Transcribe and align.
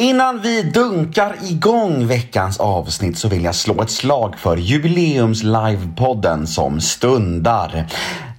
Innan 0.00 0.40
vi 0.40 0.62
dunkar 0.62 1.36
igång 1.42 2.06
veckans 2.06 2.60
avsnitt 2.60 3.18
så 3.18 3.28
vill 3.28 3.44
jag 3.44 3.54
slå 3.54 3.82
ett 3.82 3.90
slag 3.90 4.38
för 4.38 4.56
jubileums-livepodden 4.56 6.46
som 6.46 6.80
stundar. 6.80 7.86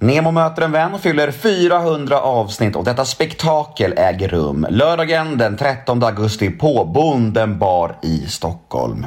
Nemo 0.02 0.30
möter 0.30 0.62
en 0.62 0.72
vän 0.72 0.94
och 0.94 1.00
fyller 1.00 1.30
400 1.30 2.20
avsnitt 2.20 2.76
och 2.76 2.84
detta 2.84 3.04
spektakel 3.04 3.94
äger 3.96 4.28
rum 4.28 4.66
lördagen 4.70 5.38
den 5.38 5.56
13 5.56 6.02
augusti 6.02 6.50
på 6.50 6.84
Bonden 6.84 7.58
bar 7.58 7.96
i 8.02 8.26
Stockholm. 8.26 9.06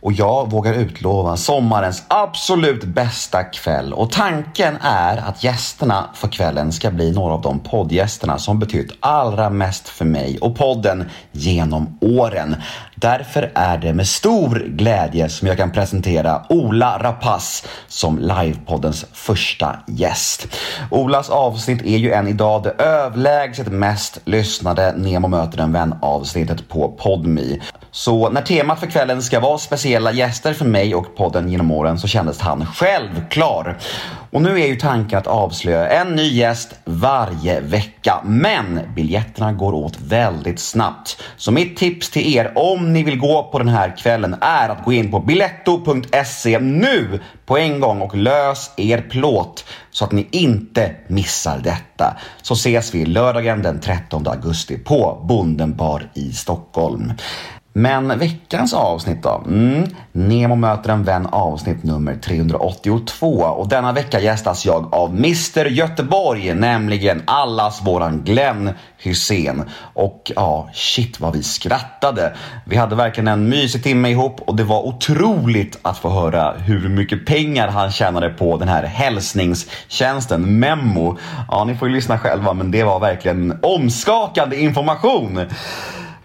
Och 0.00 0.12
jag 0.12 0.50
vågar 0.50 0.74
utlova 0.74 1.36
sommarens 1.36 2.04
absolut 2.08 2.84
bästa 2.84 3.42
kväll 3.42 3.92
och 3.92 4.10
tanken 4.10 4.76
är 4.80 5.16
att 5.16 5.44
gästerna 5.44 6.10
för 6.14 6.28
kvällen 6.28 6.72
ska 6.72 6.90
bli 6.90 7.12
några 7.12 7.34
av 7.34 7.40
de 7.42 7.60
poddgästerna 7.60 8.38
som 8.38 8.58
betytt 8.58 8.92
allra 9.00 9.50
mest 9.50 9.88
för 9.88 10.04
mig 10.04 10.38
och 10.38 10.56
podden 10.56 11.10
genom 11.32 11.98
åren. 12.00 12.56
Därför 12.94 13.52
är 13.54 13.78
det 13.78 13.92
med 13.92 14.06
stor 14.06 14.64
glädje 14.68 15.28
som 15.28 15.48
jag 15.48 15.56
kan 15.56 15.72
presentera 15.72 16.42
Ola 16.48 16.98
Rapace 17.02 17.66
som 17.88 18.18
livepoddens 18.18 19.06
första 19.12 19.76
gäst. 19.86 20.31
Olas 20.90 21.30
avsnitt 21.30 21.82
är 21.82 21.96
ju 21.96 22.12
än 22.12 22.28
idag 22.28 22.62
det 22.62 22.70
överlägset 22.70 23.72
mest 23.72 24.18
lyssnade 24.24 24.94
Nemo 24.96 25.28
möter 25.28 25.58
en 25.58 25.72
vän 25.72 25.94
avsnittet 26.02 26.68
på 26.68 26.88
Podmi. 26.88 27.60
Så 27.90 28.30
när 28.30 28.42
temat 28.42 28.80
för 28.80 28.86
kvällen 28.86 29.22
ska 29.22 29.40
vara 29.40 29.58
speciella 29.58 30.12
gäster 30.12 30.52
för 30.52 30.64
mig 30.64 30.94
och 30.94 31.16
podden 31.16 31.48
genom 31.48 31.70
åren 31.70 31.98
så 31.98 32.08
kändes 32.08 32.40
han 32.40 32.66
självklar. 32.66 33.78
Och 34.32 34.42
nu 34.42 34.60
är 34.60 34.66
ju 34.66 34.76
tanken 34.76 35.18
att 35.18 35.26
avslöja 35.26 35.88
en 35.88 36.14
ny 36.14 36.22
gäst 36.22 36.74
varje 36.84 37.60
vecka. 37.60 38.20
Men 38.24 38.80
biljetterna 38.94 39.52
går 39.52 39.72
åt 39.72 40.00
väldigt 40.00 40.60
snabbt. 40.60 41.22
Så 41.36 41.52
mitt 41.52 41.76
tips 41.76 42.10
till 42.10 42.36
er 42.36 42.52
om 42.54 42.92
ni 42.92 43.02
vill 43.02 43.18
gå 43.18 43.48
på 43.52 43.58
den 43.58 43.68
här 43.68 43.96
kvällen 43.96 44.36
är 44.40 44.68
att 44.68 44.84
gå 44.84 44.92
in 44.92 45.10
på 45.10 45.20
biletto.se 45.20 46.58
nu 46.58 47.20
på 47.46 47.58
en 47.58 47.80
gång 47.80 48.00
och 48.00 48.16
lös 48.16 48.70
er 48.76 49.00
plåt 49.10 49.64
så 49.90 50.04
att 50.04 50.12
ni 50.12 50.28
inte 50.30 50.94
missar 51.06 51.58
detta. 51.58 52.16
Så 52.42 52.54
ses 52.54 52.94
vi 52.94 53.06
lördagen 53.06 53.62
den 53.62 53.80
13 53.80 54.26
augusti 54.26 54.78
på 54.78 55.24
Bondenbar 55.28 56.10
i 56.14 56.32
Stockholm. 56.32 57.12
Men 57.74 58.18
veckans 58.18 58.74
avsnitt 58.74 59.22
då? 59.22 59.42
Mm. 59.46 59.84
Nemo 60.12 60.54
möter 60.54 60.92
en 60.92 61.04
vän 61.04 61.26
avsnitt 61.26 61.82
nummer 61.82 62.14
382 62.14 63.28
och 63.28 63.68
denna 63.68 63.92
vecka 63.92 64.20
gästas 64.20 64.66
jag 64.66 64.94
av 64.94 65.10
Mr 65.10 65.64
Göteborg, 65.64 66.54
nämligen 66.54 67.22
allas 67.24 67.86
våran 67.86 68.22
Glenn 68.24 68.70
Hussein. 68.98 69.62
Och 69.94 70.32
ja, 70.36 70.68
shit 70.72 71.20
vad 71.20 71.32
vi 71.32 71.42
skrattade. 71.42 72.32
Vi 72.64 72.76
hade 72.76 72.96
verkligen 72.96 73.28
en 73.28 73.48
mysig 73.48 73.82
timme 73.82 74.08
ihop 74.08 74.40
och 74.40 74.56
det 74.56 74.64
var 74.64 74.86
otroligt 74.86 75.78
att 75.82 75.98
få 75.98 76.08
höra 76.08 76.52
hur 76.52 76.88
mycket 76.88 77.26
pengar 77.26 77.68
han 77.68 77.90
tjänade 77.90 78.28
på 78.28 78.56
den 78.56 78.68
här 78.68 78.82
hälsningstjänsten 78.82 80.58
Memo. 80.58 81.18
Ja, 81.48 81.64
ni 81.64 81.74
får 81.74 81.88
ju 81.88 81.94
lyssna 81.94 82.18
själva, 82.18 82.52
men 82.52 82.70
det 82.70 82.84
var 82.84 83.00
verkligen 83.00 83.58
omskakande 83.62 84.56
information. 84.56 85.40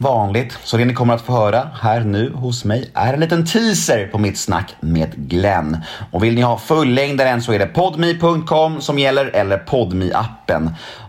vanligt. 0.00 0.58
Så 0.64 0.76
det 0.76 0.84
ni 0.84 0.94
kommer 0.94 1.14
att 1.14 1.22
få 1.22 1.32
höra 1.32 1.70
här 1.82 2.00
nu 2.00 2.32
hos 2.32 2.64
mig 2.64 2.90
är 2.94 3.14
en 3.14 3.20
liten 3.20 3.46
teaser 3.46 4.06
på 4.06 4.18
mitt 4.18 4.38
snack 4.38 4.74
med 4.80 5.28
Glenn. 5.28 5.78
Och 6.10 6.24
vill 6.24 6.34
ni 6.34 6.40
ha 6.40 6.58
fullängdaren 6.58 7.42
så 7.42 7.52
är 7.52 7.58
det 7.58 7.66
podme.com 7.66 8.80
som 8.80 8.98
gäller 8.98 9.26
eller 9.26 9.58
podme 9.58 10.12
appen 10.12 10.35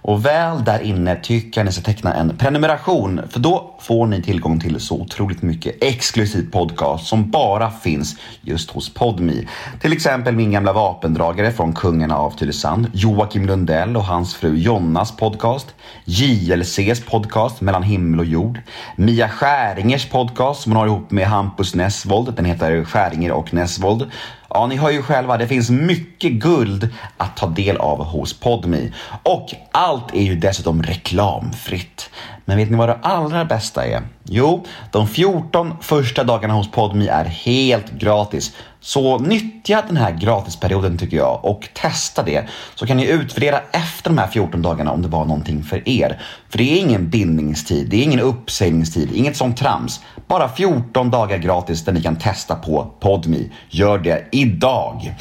och 0.01 0.25
väl 0.25 0.63
där 0.63 0.79
inne 0.79 1.15
tycker 1.15 1.59
jag 1.61 1.65
ni 1.65 1.71
ska 1.71 1.81
teckna 1.81 2.13
en 2.13 2.37
prenumeration 2.37 3.21
för 3.29 3.39
då 3.39 3.75
får 3.79 4.07
ni 4.07 4.21
tillgång 4.21 4.59
till 4.59 4.79
så 4.79 5.01
otroligt 5.01 5.41
mycket 5.41 5.83
exklusiv 5.83 6.51
podcast 6.51 7.07
som 7.07 7.31
bara 7.31 7.71
finns 7.71 8.15
just 8.41 8.71
hos 8.71 8.93
Podme. 8.93 9.47
Till 9.81 9.93
exempel 9.93 10.35
min 10.35 10.51
gamla 10.51 10.73
vapendragare 10.73 11.51
från 11.51 11.73
Kungarna 11.73 12.17
av 12.17 12.31
Tylösand, 12.31 12.87
Joakim 12.93 13.45
Lundell 13.45 13.97
och 13.97 14.03
hans 14.03 14.35
fru 14.35 14.57
Jonnas 14.57 15.17
podcast, 15.17 15.67
JLCs 16.05 17.05
podcast 17.05 17.61
Mellan 17.61 17.83
himmel 17.83 18.19
och 18.19 18.25
jord, 18.25 18.59
Mia 18.95 19.29
Skäringers 19.29 20.09
podcast 20.09 20.61
som 20.61 20.71
hon 20.71 20.79
har 20.79 20.87
ihop 20.87 21.11
med 21.11 21.27
Hampus 21.27 21.75
Nessvold. 21.75 22.33
Den 22.33 22.45
heter 22.45 22.83
Skäringer 22.83 23.31
och 23.31 23.53
Nessvold. 23.53 24.11
Ja, 24.49 24.67
ni 24.67 24.75
hör 24.75 24.89
ju 24.89 25.01
själva, 25.01 25.37
det 25.37 25.47
finns 25.47 25.69
mycket 25.69 26.31
guld 26.31 26.89
att 27.17 27.37
ta 27.37 27.47
del 27.47 27.77
av 27.77 28.03
hos 28.05 28.39
Podme. 28.39 28.91
Och 29.23 29.49
allt 29.71 30.13
är 30.15 30.21
ju 30.21 30.35
dessutom 30.35 30.83
reklamfritt. 30.83 32.09
Men 32.49 32.57
vet 32.57 32.69
ni 32.69 32.77
vad 32.77 32.89
det 32.89 32.97
allra 33.01 33.45
bästa 33.45 33.85
är? 33.85 34.01
Jo, 34.23 34.65
de 34.91 35.07
14 35.07 35.73
första 35.81 36.23
dagarna 36.23 36.53
hos 36.53 36.71
Podme 36.71 37.07
är 37.07 37.25
helt 37.25 37.91
gratis. 37.91 38.55
Så 38.79 39.19
nyttja 39.19 39.83
den 39.87 39.97
här 39.97 40.11
gratisperioden 40.11 40.97
tycker 40.97 41.17
jag 41.17 41.45
och 41.45 41.69
testa 41.73 42.23
det. 42.23 42.47
Så 42.75 42.87
kan 42.87 42.97
ni 42.97 43.07
utvärdera 43.07 43.59
efter 43.71 44.09
de 44.09 44.17
här 44.17 44.27
14 44.27 44.61
dagarna 44.61 44.91
om 44.91 45.01
det 45.01 45.07
var 45.07 45.25
någonting 45.25 45.63
för 45.63 45.89
er. 45.89 46.21
För 46.49 46.57
det 46.57 46.63
är 46.63 46.79
ingen 46.79 47.09
bindningstid, 47.09 47.89
det 47.89 47.97
är 47.97 48.03
ingen 48.03 48.19
uppsägningstid, 48.19 49.09
inget 49.13 49.37
sånt 49.37 49.57
trams. 49.57 49.99
Bara 50.27 50.49
14 50.49 51.09
dagar 51.09 51.37
gratis 51.37 51.85
där 51.85 51.93
ni 51.93 52.01
kan 52.01 52.15
testa 52.15 52.55
på 52.55 52.91
Podme. 52.99 53.49
Gör 53.69 53.97
det 53.97 54.27
idag! 54.31 55.15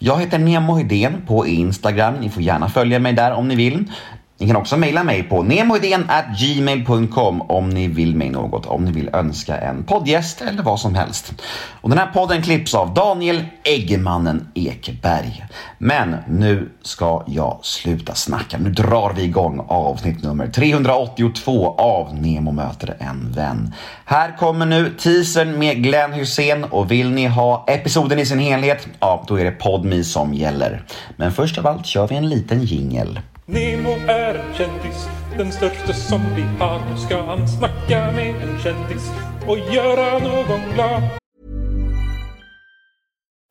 Jag 0.00 0.20
heter 0.20 0.38
Nemo 0.38 0.74
Hedén 0.74 1.22
på 1.26 1.46
Instagram. 1.46 2.14
Ni 2.14 2.30
får 2.30 2.42
gärna 2.42 2.68
följa 2.68 2.98
mig 2.98 3.12
där 3.12 3.32
om 3.32 3.48
ni 3.48 3.54
vill. 3.54 3.84
Ni 4.40 4.46
kan 4.46 4.56
också 4.56 4.76
mejla 4.76 5.04
mig 5.04 5.22
på 5.22 5.42
gmail.com 6.38 7.42
om 7.42 7.70
ni 7.70 7.88
vill 7.88 8.16
mig 8.16 8.30
något, 8.30 8.66
om 8.66 8.84
ni 8.84 8.92
vill 8.92 9.10
önska 9.12 9.56
en 9.56 9.84
poddgäst 9.84 10.40
eller 10.40 10.62
vad 10.62 10.80
som 10.80 10.94
helst. 10.94 11.32
Och 11.80 11.88
den 11.88 11.98
här 11.98 12.06
podden 12.06 12.42
klipps 12.42 12.74
av 12.74 12.94
Daniel 12.94 13.44
Eggemannen 13.64 14.48
Ekberg. 14.54 15.46
Men 15.78 16.16
nu 16.28 16.70
ska 16.82 17.22
jag 17.26 17.58
sluta 17.62 18.14
snacka. 18.14 18.58
Nu 18.58 18.70
drar 18.70 19.12
vi 19.16 19.22
igång 19.22 19.64
avsnitt 19.68 20.22
nummer 20.22 20.46
382 20.46 21.74
av 21.78 22.14
Nemo 22.14 22.52
möter 22.52 22.96
en 22.98 23.32
vän. 23.32 23.74
Här 24.04 24.36
kommer 24.36 24.66
nu 24.66 24.94
teasern 24.98 25.58
med 25.58 25.82
Glenn 25.82 26.12
Hussein 26.12 26.64
och 26.64 26.90
vill 26.90 27.10
ni 27.10 27.26
ha 27.26 27.64
episoden 27.68 28.18
i 28.18 28.26
sin 28.26 28.38
helhet, 28.38 28.88
ja 29.00 29.24
då 29.28 29.40
är 29.40 29.44
det 29.44 29.50
Podme 29.50 30.04
som 30.04 30.34
gäller. 30.34 30.84
Men 31.16 31.32
först 31.32 31.58
av 31.58 31.66
allt 31.66 31.86
kör 31.86 32.08
vi 32.08 32.16
en 32.16 32.28
liten 32.28 32.62
jingel. 32.62 33.20
Nemo 33.50 33.90
är 34.08 34.34
en 34.34 34.54
kändis, 34.54 35.08
den 35.36 35.52
största 35.52 35.92
som 35.92 36.20
vi 36.36 36.42
har. 36.42 36.80
Nu 36.90 36.96
ska 36.96 37.22
han 37.22 37.48
snacka 37.48 38.12
med 38.12 38.34
en 38.42 38.58
kändis 38.58 39.10
och 39.46 39.58
göra 39.58 40.18
någon 40.18 40.74
glad. 40.74 41.02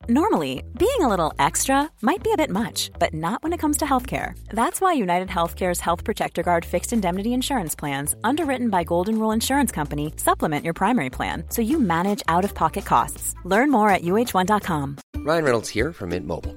Normally, 0.08 0.62
being 0.78 1.00
a 1.00 1.08
little 1.08 1.34
extra 1.46 1.88
might 2.00 2.22
be 2.22 2.30
a 2.32 2.36
bit 2.36 2.50
much, 2.50 2.90
but 2.98 3.12
not 3.12 3.42
when 3.42 3.52
it 3.52 3.60
comes 3.60 3.76
to 3.78 3.84
healthcare. 3.84 4.34
That's 4.52 4.80
why 4.80 5.02
United 5.02 5.28
Healthcare's 5.28 5.80
Health 5.80 6.04
Protector 6.04 6.42
Guard 6.42 6.64
fixed 6.64 6.92
indemnity 6.92 7.32
insurance 7.32 7.74
plans, 7.78 8.14
underwritten 8.24 8.70
by 8.70 8.84
Golden 8.84 9.18
Rule 9.18 9.34
Insurance 9.34 9.72
Company, 9.74 10.12
supplement 10.16 10.64
your 10.64 10.74
primary 10.74 11.10
plan 11.10 11.44
so 11.50 11.62
you 11.62 11.80
manage 11.80 12.22
out 12.28 12.44
of 12.44 12.54
pocket 12.54 12.84
costs. 12.84 13.34
Learn 13.44 13.70
more 13.70 13.90
at 13.90 14.02
uh1.com. 14.02 14.96
Ryan 15.16 15.44
Reynolds 15.44 15.68
here 15.68 15.92
from 15.92 16.10
Mint 16.10 16.26
Mobile. 16.26 16.56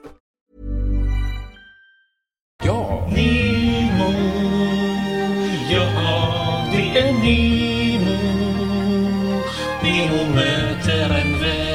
Nemo. 7.03 8.15
Nemo 9.83 10.35
möter 10.35 11.09
en 11.21 11.39
vän. 11.39 11.71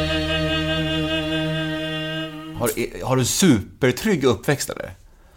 Har, 2.54 2.70
har 3.04 3.16
du 3.16 3.24
supertrygg 3.24 4.24
uppväxt 4.24 4.70
eller? 4.70 4.90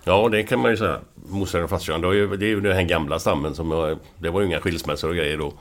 Ja, 0.03 0.29
det 0.29 0.43
kan 0.43 0.59
man 0.59 0.71
ju 0.71 0.77
säga. 0.77 0.99
Morsan 1.29 1.63
och 1.63 1.69
farsan, 1.69 2.01
det 2.01 2.07
är 2.07 2.13
ju, 2.13 2.37
det 2.37 2.45
är 2.45 2.49
ju 2.49 2.61
den 2.61 2.75
här 2.75 2.83
gamla 2.83 3.19
stammen 3.19 3.55
som... 3.55 3.71
Jag, 3.71 3.99
det 4.17 4.29
var 4.29 4.41
ju 4.41 4.47
inga 4.47 4.59
skilsmässor 4.59 5.09
och 5.09 5.15
grejer 5.15 5.37
då. 5.37 5.53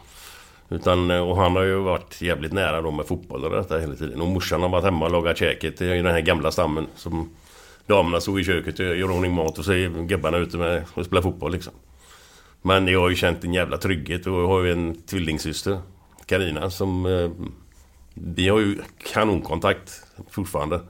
Utan, 0.69 1.11
och 1.11 1.37
han 1.37 1.57
har 1.57 1.63
ju 1.63 1.79
varit 1.79 2.23
jävligt 2.23 2.53
nära 2.53 2.83
då 2.83 2.91
med 2.91 3.07
fotboll 3.07 3.45
och 3.45 3.51
detta 3.51 3.79
hela 3.79 3.95
tiden. 3.95 4.21
Och 4.21 4.29
morsan 4.29 4.63
har 4.63 4.69
varit 4.69 4.85
hemma 4.85 5.05
och 5.05 5.13
lagat 5.13 5.39
käket. 5.39 5.79
Det 5.79 5.85
är 5.85 5.95
ju 5.95 6.03
den 6.03 6.13
här 6.13 6.21
gamla 6.21 6.51
stammen 6.51 6.87
som... 6.97 7.31
Damerna 7.87 8.21
stod 8.21 8.41
i 8.41 8.45
köket 8.45 8.79
och 8.79 8.85
gör 8.85 9.11
ordning 9.11 9.33
mat 9.33 9.59
och 9.59 9.65
så 9.65 9.73
är 9.73 10.07
gubbarna 10.07 10.39
ute 10.39 10.57
med 10.57 10.85
och 10.95 11.07
spelar 11.07 11.23
fotboll 11.23 11.53
liksom. 11.53 11.73
Men 12.63 12.89
jag 12.89 13.01
har 13.01 13.11
ju 13.11 13.17
känt 13.17 13.45
en 13.45 13.55
jävla 13.55 13.77
trygghet 13.77 14.27
och 14.27 14.33
jag 14.33 14.49
har 14.49 14.63
ju 14.63 14.73
en 14.73 15.03
tvillingsyster, 15.03 15.81
Karina 16.27 16.71
som... 16.71 17.07
Eh, 17.07 17.31
vi 18.15 18.49
har 18.49 18.59
ju 18.59 18.79
kanonkontakt 19.13 20.03
fortfarande. 20.31 20.81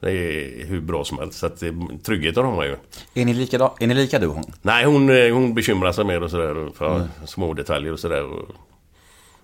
Det 0.00 0.10
är 0.10 0.66
hur 0.66 0.80
bra 0.80 1.04
som 1.04 1.18
helst. 1.18 1.38
Så 1.38 1.46
att 1.46 1.62
tryggheten 2.02 2.44
har 2.44 2.56
man 2.56 2.66
ju. 2.66 2.76
Är 3.14 3.24
ni 3.24 3.34
lika, 3.34 3.70
är 3.80 3.86
ni 3.86 3.94
lika 3.94 4.18
du 4.18 4.26
och 4.26 4.34
hon? 4.34 4.52
Nej, 4.62 4.84
hon, 4.84 5.10
eh, 5.10 5.34
hon 5.34 5.54
bekymrar 5.54 5.92
sig 5.92 6.04
mer 6.04 6.22
och 6.22 6.30
sådär. 6.30 6.70
För 6.74 6.96
mm. 6.96 7.08
små 7.26 7.54
detaljer 7.54 7.92
och 7.92 8.00
sådär. 8.00 8.30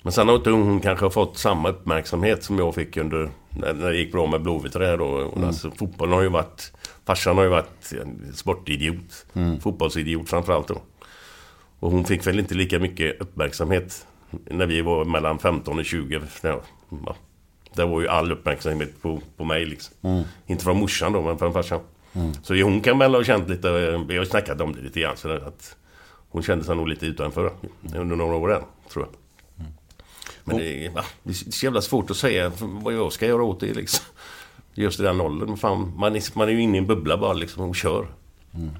Men 0.03 0.13
sen 0.13 0.29
har 0.29 0.37
inte 0.37 0.51
hon 0.51 0.81
kanske 0.81 1.11
fått 1.11 1.39
samma 1.39 1.69
uppmärksamhet 1.69 2.45
som 2.45 2.59
jag 2.59 2.75
fick 2.75 2.97
under... 2.97 3.31
När, 3.51 3.75
när 3.75 3.91
det 3.91 3.97
gick 3.97 4.13
bra 4.13 4.27
med 4.27 4.43
Blåvitt 4.43 4.75
och 4.75 4.81
det 4.81 4.87
här 4.87 4.97
då. 4.97 5.19
Mm. 5.19 5.45
Alltså, 5.45 5.71
fotbollen 5.71 6.15
har 6.15 6.23
ju 6.23 6.29
varit... 6.29 6.73
Farsan 7.07 7.37
har 7.37 7.45
ju 7.45 7.51
varit 7.51 7.93
sportidiot. 8.35 9.27
Mm. 9.35 9.61
Fotbollsidiot 9.61 10.29
framförallt 10.29 10.69
då. 10.69 10.83
Och 11.81 11.91
hon 11.91 12.05
fick 12.05 12.27
väl 12.27 12.39
inte 12.39 12.55
lika 12.55 12.79
mycket 12.79 13.21
uppmärksamhet 13.21 14.07
när 14.31 14.67
vi 14.67 14.83
var 14.83 15.05
mellan 15.05 15.39
15 15.39 15.79
och 15.79 15.85
20. 15.85 16.21
Ja, 16.43 16.63
det 17.75 17.85
var 17.85 18.01
ju 18.01 18.09
all 18.09 18.33
uppmärksamhet 18.33 19.03
på, 19.03 19.21
på 19.37 19.45
mig 19.45 19.67
liksom. 19.67 19.95
Mm. 20.03 20.23
Inte 20.47 20.65
från 20.65 20.77
morsan 20.77 21.13
då, 21.13 21.23
men 21.23 21.39
från 21.39 21.53
farsan. 21.53 21.81
Mm. 22.13 22.35
Så 22.43 22.63
hon 22.63 22.81
kan 22.81 22.99
väl 22.99 23.15
ha 23.15 23.25
känt 23.25 23.49
lite, 23.49 23.71
vi 24.09 24.17
har 24.17 24.25
snackat 24.25 24.61
om 24.61 24.73
det 24.73 24.83
lite 24.83 25.01
grann, 25.01 25.17
så 25.17 25.33
att 25.33 25.77
hon 26.29 26.43
kände 26.43 26.65
sig 26.65 26.77
nog 26.77 26.89
lite 26.89 27.07
utanför 27.07 27.53
under 27.97 28.17
några 28.17 28.35
år 28.35 28.49
där, 28.49 28.63
tror 28.93 29.07
jag. 29.07 29.15
Mm. 29.59 29.73
Men 30.45 30.57
det 30.57 30.87
är, 30.87 30.93
det 31.23 31.31
är 31.31 31.51
så 31.51 31.67
jävla 31.67 31.81
svårt 31.81 32.11
att 32.11 32.17
säga 32.17 32.53
vad 32.61 32.95
jag 32.95 33.13
ska 33.13 33.27
göra 33.27 33.43
åt 33.43 33.61
det 33.61 33.75
liksom. 33.75 34.05
Just 34.75 35.01
i 35.01 35.03
den 35.03 35.21
åldern. 35.21 35.57
Fan, 35.57 35.93
man, 35.97 36.17
är, 36.17 36.39
man 36.39 36.49
är 36.49 36.53
ju 36.53 36.63
inne 36.63 36.77
i 36.77 36.79
en 36.79 36.87
bubbla 36.87 37.17
bara 37.17 37.33
liksom 37.33 37.69
och 37.69 37.77
kör. 37.77 38.07
Mm. 38.55 38.71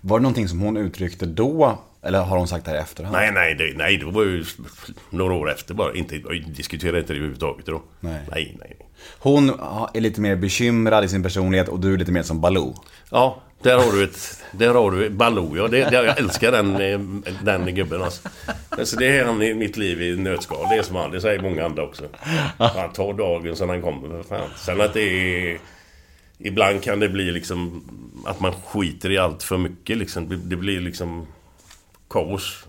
Var 0.00 0.18
det 0.18 0.22
någonting 0.22 0.48
som 0.48 0.60
hon 0.60 0.76
uttryckte 0.76 1.26
då 1.26 1.78
eller 2.02 2.22
har 2.22 2.38
hon 2.38 2.48
sagt 2.48 2.64
det 2.64 2.70
här 2.70 2.78
i 2.78 2.80
efterhand? 2.80 3.16
Nej, 3.16 3.32
nej, 3.32 3.54
det, 3.54 3.76
nej, 3.76 3.96
det 3.96 4.04
var 4.04 4.22
ju 4.22 4.44
några 5.10 5.34
år 5.34 5.50
efter 5.50 5.74
bara. 5.74 5.94
Inte, 5.94 6.18
diskuterade 6.56 6.98
inte 6.98 7.12
det 7.12 7.16
överhuvudtaget 7.16 7.66
då. 7.66 7.82
Nej. 8.00 8.20
nej, 8.30 8.56
nej. 8.60 8.76
Hon 9.18 9.50
är 9.94 10.00
lite 10.00 10.20
mer 10.20 10.36
bekymrad 10.36 11.04
i 11.04 11.08
sin 11.08 11.22
personlighet 11.22 11.68
och 11.68 11.80
du 11.80 11.94
är 11.94 11.98
lite 11.98 12.12
mer 12.12 12.22
som 12.22 12.40
Baloo. 12.40 12.74
Ja, 13.10 13.42
där 13.62 13.76
har 13.76 13.92
du 13.92 14.04
ett... 14.04 14.44
Där 14.52 14.74
har 14.74 14.90
du 14.90 15.10
Baloo, 15.10 15.56
ja. 15.56 15.68
Det, 15.68 15.84
det, 15.90 16.04
jag 16.04 16.18
älskar 16.18 16.52
den, 16.52 16.80
eh, 16.80 17.00
den 17.42 17.74
gubben 17.74 18.02
alltså. 18.02 18.28
alltså. 18.68 18.96
Det 18.96 19.18
är 19.18 19.24
han 19.24 19.42
i 19.42 19.54
mitt 19.54 19.76
liv 19.76 20.02
i 20.02 20.16
nötskal. 20.16 20.66
Det 20.70 20.76
är 20.76 20.82
som 20.82 20.96
han. 20.96 21.10
Det 21.10 21.20
säger 21.20 21.42
många 21.42 21.64
andra 21.64 21.82
också. 21.82 22.04
Han 22.56 22.92
tar 22.92 23.12
dagen 23.12 23.56
som 23.56 23.68
han 23.68 23.82
kommer. 23.82 24.22
Fan. 24.22 24.48
Sen 24.56 24.80
att 24.80 24.94
det 24.94 25.02
är... 25.02 25.58
Ibland 26.38 26.82
kan 26.82 27.00
det 27.00 27.08
bli 27.08 27.30
liksom... 27.30 27.84
Att 28.26 28.40
man 28.40 28.52
skiter 28.66 29.10
i 29.10 29.18
allt 29.18 29.42
för 29.42 29.58
mycket 29.58 29.96
liksom. 29.96 30.48
Det 30.48 30.56
blir 30.56 30.80
liksom 30.80 31.26
kaos 32.12 32.66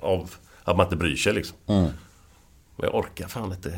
av 0.00 0.30
att 0.64 0.76
man 0.76 0.86
inte 0.86 0.96
bryr 0.96 1.16
sig 1.16 1.32
liksom. 1.32 1.56
Mm. 1.66 1.90
jag 2.76 2.94
orkar 2.94 3.28
fan 3.28 3.52
inte. 3.52 3.72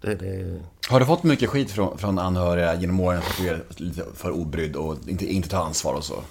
Det, 0.00 0.14
det... 0.14 0.60
Har 0.88 1.00
du 1.00 1.06
fått 1.06 1.22
mycket 1.22 1.50
skit 1.50 1.70
från, 1.70 1.98
från 1.98 2.18
anhöriga 2.18 2.74
genom 2.74 3.00
åren 3.00 3.22
för 3.22 3.30
att 3.30 3.38
du 3.38 3.48
är 3.48 3.62
lite 3.76 4.04
för 4.14 4.30
obrydd 4.30 4.76
och 4.76 4.96
inte, 5.06 5.26
inte 5.26 5.48
tar 5.48 5.64
ansvar 5.64 5.94
och 5.94 6.04
så? 6.04 6.22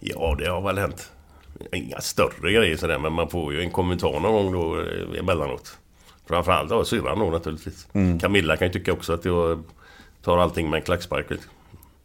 Ja, 0.00 0.36
det 0.38 0.46
har 0.46 0.60
väl 0.60 0.78
hänt. 0.78 1.10
Inga 1.72 2.00
större 2.00 2.52
grejer 2.52 2.76
sådär, 2.76 2.98
men 2.98 3.12
man 3.12 3.30
får 3.30 3.52
ju 3.52 3.60
en 3.60 3.70
kommentar 3.70 4.20
någon 4.20 4.32
gång 4.32 4.52
då 4.52 4.80
eh, 4.80 5.18
emellanåt. 5.18 5.78
Framförallt 6.26 6.72
av 6.72 6.84
syrran 6.84 7.18
då 7.18 7.30
naturligtvis. 7.30 7.86
Mm. 7.92 8.18
Camilla 8.18 8.56
kan 8.56 8.66
ju 8.66 8.72
tycka 8.72 8.92
också 8.92 9.12
att 9.12 9.24
jag 9.24 9.62
tar 10.22 10.38
allting 10.38 10.70
med 10.70 10.78
en 10.78 10.84
klackspark. 10.84 11.26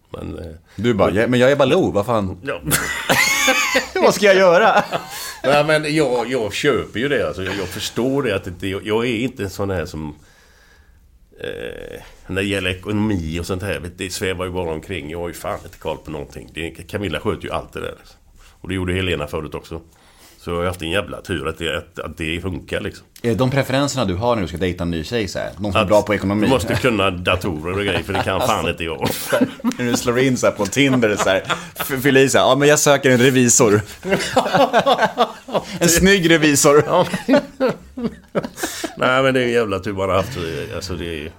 Men, 0.10 0.40
eh, 0.40 0.56
du 0.76 0.94
bara, 0.94 1.24
och, 1.24 1.30
men 1.30 1.40
jag 1.40 1.52
är 1.52 1.56
Baloo, 1.56 1.92
vad 1.92 2.06
fan? 2.06 2.38
Ja. 2.42 2.60
vad 4.02 4.14
ska 4.14 4.26
jag 4.26 4.36
göra? 4.36 4.84
Nej, 5.44 5.64
men 5.64 5.96
jag, 5.96 6.32
jag 6.32 6.54
köper 6.54 7.00
ju 7.00 7.08
det. 7.08 7.28
Alltså, 7.28 7.44
jag, 7.44 7.56
jag 7.56 7.68
förstår 7.68 8.24
det. 8.24 8.36
att 8.36 8.60
det, 8.60 8.70
jag, 8.70 8.88
jag 8.88 9.06
är 9.06 9.16
inte 9.16 9.44
en 9.44 9.50
sån 9.50 9.70
här 9.70 9.86
som... 9.86 10.16
Eh, 11.40 12.02
när 12.28 12.42
det 12.42 12.48
gäller 12.48 12.70
ekonomi 12.70 13.40
och 13.40 13.46
sånt 13.46 13.64
här, 13.64 13.92
det 13.96 14.10
svävar 14.10 14.46
ju 14.46 14.52
bara 14.52 14.72
omkring. 14.72 15.10
Jag 15.10 15.20
har 15.20 15.28
ju 15.28 15.34
fan 15.34 15.60
inte 15.64 15.78
koll 15.78 15.98
på 15.98 16.12
någonting. 16.12 16.50
Det, 16.54 16.70
Camilla 16.72 17.20
sköter 17.20 17.44
ju 17.44 17.52
allt 17.52 17.74
det 17.74 17.82
där. 17.82 17.96
Och 18.62 18.70
det 18.70 18.76
gjorde 18.76 18.94
Helena 18.94 19.28
förut 19.28 19.56
också. 19.56 19.82
Så 20.46 20.52
jag 20.52 20.58
har 20.58 20.66
haft 20.66 20.82
en 20.82 20.90
jävla 20.90 21.22
tur 21.22 21.48
att 21.48 21.58
det, 21.58 21.78
att, 21.78 22.00
att 22.00 22.18
det 22.18 22.42
funkar 22.42 22.82
liksom. 22.82 23.06
Är 23.22 23.36
de 23.36 23.52
preferenserna 23.52 24.06
du 24.06 24.16
har 24.16 24.36
när 24.36 24.42
du 24.42 24.48
ska 24.48 24.58
dejta 24.58 24.84
en 24.84 24.92
ny 24.92 25.04
tjej 25.04 25.28
så 25.28 25.40
här? 25.40 25.52
Någon 25.58 25.72
som 25.72 25.82
är 25.82 25.86
bra 25.86 26.02
på 26.02 26.16
ekonomi? 26.16 26.46
Du 26.46 26.50
måste 26.50 26.76
kunna 26.76 27.12
datorer 27.12 27.74
och 27.74 27.86
grejer 27.86 28.04
för 28.04 28.14
det 28.14 28.24
kan 28.24 28.34
alltså, 28.34 28.50
fan 28.50 28.70
inte 28.70 28.84
jag. 28.84 29.00
när 29.62 29.86
du 29.86 29.98
slår 29.98 30.20
in 30.20 30.38
så 30.38 30.52
på 30.52 30.66
Tinder 30.66 31.16
så 31.16 31.30
här. 31.30 31.44
Fyll 32.02 32.18
i 32.18 32.30
så 32.30 32.38
här, 32.38 32.46
ja 32.46 32.56
men 32.56 32.68
jag 32.68 32.80
söker 32.80 33.12
en 33.12 33.18
revisor. 33.18 33.82
en 35.80 35.90
snygg 35.90 36.30
revisor. 36.30 36.84
Nej 38.98 39.24
men 39.24 39.34
det 39.34 39.40
är 39.40 39.46
en 39.46 39.52
jävla 39.52 39.80
tur 39.80 39.94
man 39.94 40.10
har 40.10 40.16
haft. 40.16 40.38
Alltså 40.76 40.94
det 40.94 41.26
är... 41.26 41.32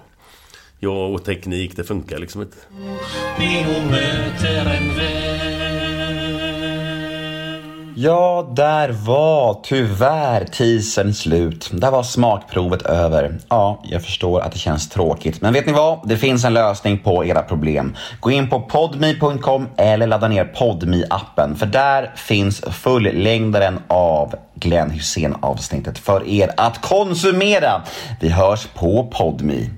Jag 0.79 1.13
och 1.13 1.25
teknik, 1.25 1.75
det 1.75 1.83
funkar 1.83 2.17
liksom 2.17 2.41
inte. 2.41 2.57
Ja, 7.99 8.49
där 8.55 8.89
var 8.89 9.59
tyvärr 9.63 10.45
teasern 10.45 11.13
slut. 11.13 11.69
Där 11.73 11.91
var 11.91 12.03
smakprovet 12.03 12.81
över. 12.81 13.37
Ja, 13.49 13.81
jag 13.83 14.03
förstår 14.03 14.41
att 14.41 14.51
det 14.51 14.57
känns 14.59 14.89
tråkigt. 14.89 15.41
Men 15.41 15.53
vet 15.53 15.65
ni 15.65 15.73
vad? 15.73 16.07
Det 16.07 16.17
finns 16.17 16.45
en 16.45 16.53
lösning 16.53 16.99
på 16.99 17.25
era 17.25 17.41
problem. 17.41 17.95
Gå 18.19 18.31
in 18.31 18.49
på 18.49 18.61
podme.com 18.61 19.67
eller 19.77 20.07
ladda 20.07 20.27
ner 20.27 20.45
podme 20.45 21.03
appen 21.09 21.55
För 21.55 21.65
där 21.65 22.13
finns 22.15 22.61
fullängdaren 22.61 23.79
av 23.87 24.35
Glenn 24.55 24.89
Hussein 24.89 25.35
avsnittet 25.41 25.97
för 25.97 26.27
er 26.27 26.51
att 26.57 26.81
konsumera. 26.81 27.81
Vi 28.19 28.29
hörs 28.29 28.67
på 28.67 29.07
podme. 29.11 29.69